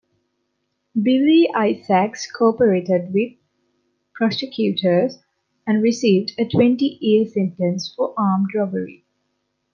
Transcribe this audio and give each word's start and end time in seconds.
Billy 0.99 1.47
Isaacs 1.55 2.25
cooperated 2.31 3.13
with 3.13 3.33
prosecutors 4.15 5.19
and 5.67 5.83
received 5.83 6.31
a 6.39 6.47
twenty-year 6.49 7.27
sentence 7.27 7.93
for 7.95 8.15
armed 8.17 8.49
robbery. 8.55 9.05